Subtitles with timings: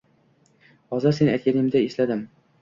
[0.95, 2.25] Hozir sen aytanganingda esladim.